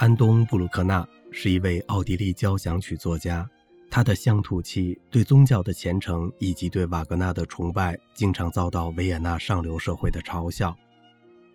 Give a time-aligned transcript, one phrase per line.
[0.00, 3.46] 安东·布鲁克纳是一位奥地利交响曲作家，
[3.90, 10.74] 他的乡土气、对宗教的虔诚以及对瓦格纳的崇拜，经常遭到维也纳上流社会的嘲笑。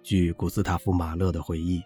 [0.03, 1.81] 据古斯塔夫·马勒的回忆，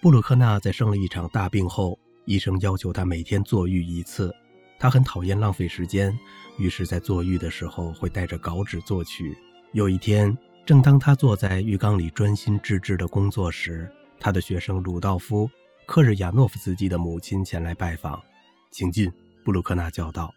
[0.00, 4.34] 布鲁克纳在生了一场大病后，医生要求他每天坐浴一次。
[4.78, 6.10] 他很讨厌浪费时间，
[6.56, 9.36] 于是，在坐浴的时候会带着稿纸作曲。
[9.72, 10.34] 有一天，
[10.64, 13.86] 正当他坐在浴缸里专心致志地工作时，
[14.18, 15.46] 他的学生鲁道夫。
[15.86, 18.20] 克日亚诺夫斯基的母亲前来拜访，
[18.72, 19.10] 请进。
[19.44, 20.34] 布鲁克纳叫道。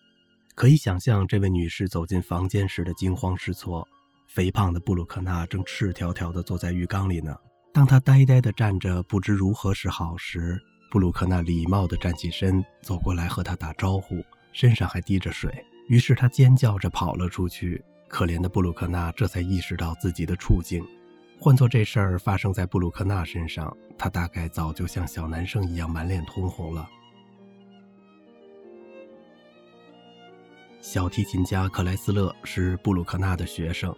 [0.54, 3.86] 可以想象这位女士走进房间时的惊慌失措。
[4.28, 7.36] 肥胖的布鲁克纳正赤条条地坐在浴缸里呢。
[7.74, 15.52] 当他呆呆地站着，不知如何是好时，布鲁克纳礼貌地站起身，走过来和他打招呼，身上还滴着水。
[15.88, 17.84] 于是他尖叫着跑了出去。
[18.08, 20.86] 可怜的布鲁克纳这才意识到自己的处境。
[21.42, 26.86] 换做这事儿发生在布鲁克纳身上，他大概早就像小男生一样满脸通红了。
[30.82, 33.96] 小提琴家克莱斯勒是布鲁克纳的学生。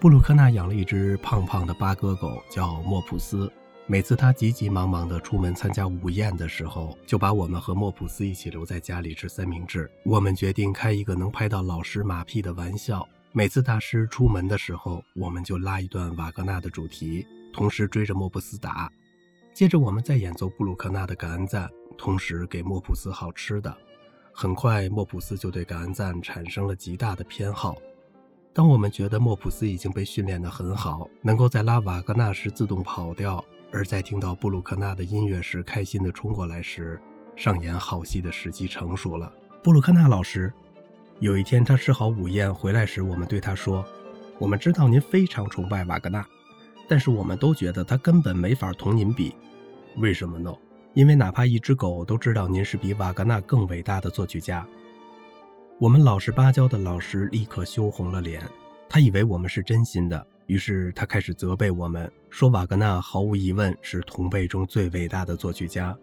[0.00, 3.50] 布鲁克纳养了一只胖胖的巴哥狗，叫莫普斯。
[3.86, 9.88] 每次他急急忙忙地出门参加午宴的时候，就把我们和莫普斯一起留在家里吃三明治。
[10.04, 13.08] 我们决定开一个能拍到老师马屁的玩笑。
[13.34, 18.92] 每次大师出门的时候，我们就拉一段瓦格纳的主题，同时追着莫普斯打。
[19.54, 21.66] 接着，我们再演奏布鲁克纳的感恩赞，
[21.96, 23.74] 同时给莫普斯好吃的。
[24.34, 27.74] 很快，莫普斯就对感恩赞产生了极大的偏好。
[28.52, 37.00] 当我们觉得莫普斯已经被训练得很好，能够在拉瓦格纳时自动跑掉，而在听到布鲁克纳的音乐时开心地冲过来时，
[37.34, 39.32] 上演好戏的时机成熟了。
[39.62, 40.52] 布鲁克纳老师。
[41.20, 43.84] 有一天，他吃好午宴回来时，我们对他说
[44.40, 46.26] ：“我们知道您非常崇拜瓦格纳，
[46.88, 49.34] 但是我们都觉得他根本没法同您比。
[49.98, 50.52] 为什么呢？
[50.94, 54.66] 因为哪怕一只狗都知道您是比瓦格纳更伟大的作曲家。”
[55.78, 58.42] 我们老实巴交的老师立刻羞红了脸，
[58.88, 65.96] 他以为我们是真心的，于是他开始责备我们，说瓦格纳毫无疑问是同辈中最伟大的作曲家。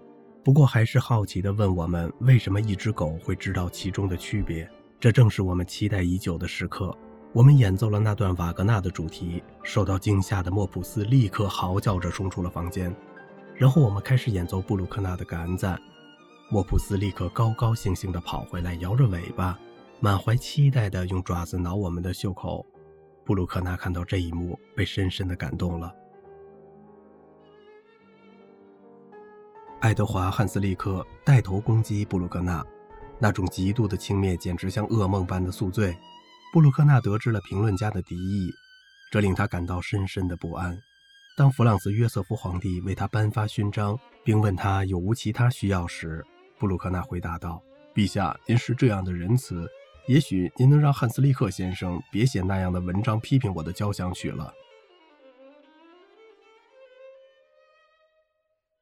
[0.43, 4.69] 不过，还是好奇地问我们，为什么一只狗会知道其中的区别。
[4.99, 6.95] 这正是我们期待已久的时刻。
[7.31, 12.93] 我们演奏了那段瓦格纳的主题，受到惊吓的莫普斯立刻嚎叫着冲出了房间。
[13.55, 15.79] 然后我们开始演奏布鲁克纳的感恩赞，
[16.49, 19.57] 莫普斯立刻高高兴兴地跑回来，摇着尾巴，
[20.01, 22.65] 满怀期待地用爪子挠我们的袖口。
[23.23, 25.93] 布鲁克纳看到这一幕，被深深地感动了。
[29.79, 32.65] 爱德华·汉斯利克带头攻击布鲁克纳。
[33.19, 35.97] 那种极度的轻蔑简直像噩梦般的宿醉。
[36.51, 38.51] 布鲁克纳得知了评论家的敌意，
[39.11, 40.75] 这令他感到深深的不安。
[41.37, 46.25] 当弗朗茨约瑟夫皇帝为他颁发勋章，并问他有无其他需要时，
[46.57, 47.61] 布鲁克纳回答道
[47.93, 49.69] ：“陛下，您是这样的仁慈，
[50.07, 54.51] 也许您能让汉斯利克先生别写那样的文章批评我的交响曲了。”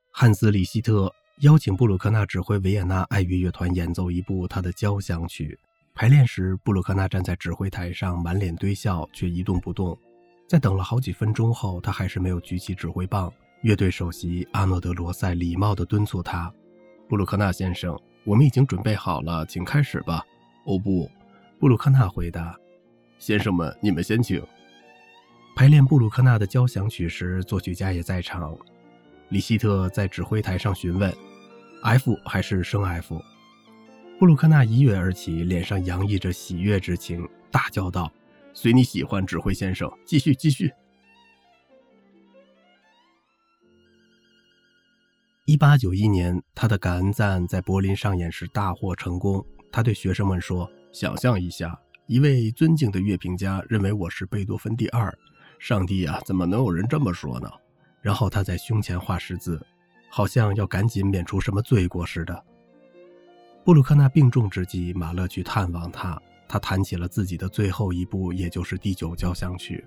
[0.10, 1.14] 汉斯·里希特。
[1.42, 5.56] 邀请布鲁克纳指挥维也纳爱乐乐团演奏一部他的交响曲。
[5.94, 9.96] 排练时，布鲁克纳站在指挥台上，满脸堆笑，却一动不动。
[10.48, 13.32] 在等了好几分钟后，他还是没有举起指挥棒。
[13.62, 16.52] 乐队首席阿诺德·罗塞礼貌地敦促他
[17.08, 20.26] ：“布鲁克纳先生，我们已经准备好了，请开始吧。
[20.66, 21.08] ”“哦不。”
[21.60, 22.56] 布鲁克纳回答。
[23.20, 24.44] “先生们，你们先请。”
[25.56, 28.58] 排练布鲁克纳的交响曲时，作曲家也在场。
[29.30, 31.14] 里希特在指挥台上询问。
[31.84, 33.22] F 还是升 F？
[34.20, 38.12] 布鲁克纳一跃而起，脸上洋溢着喜悦之情，大叫道
[38.52, 40.72] ：“随你喜欢，指挥先生，继续，继续。”
[45.46, 49.46] 一八九一年，他的感恩赞在柏林上演时大获成功。
[49.72, 55.16] 他对学生们说：“想象一下，一位尊敬的乐评家认为我是贝多芬第二。
[55.60, 57.50] 上帝啊，怎么能有人这么说呢？”
[58.02, 59.66] 然后他在胸前画十字。
[60.10, 62.44] 好像要赶紧免除什么罪过似的。
[63.64, 69.86] 布鲁克纳病重之际，马勒去探望他，他谈起了自己的最后一部，也就是第九交响曲。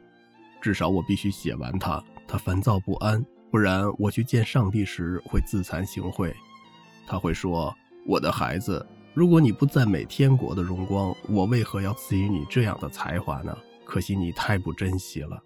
[0.61, 2.05] 至少我必须写完它。
[2.29, 6.33] 他烦躁不安，不然我去见上帝时会自惭形秽。
[7.07, 7.75] 他会说
[8.07, 13.57] ：“我的孩子，如果你不赞美天国的荣光，我为何要赐予你这样的才华呢？
[13.87, 15.43] 可惜你太不珍惜了。”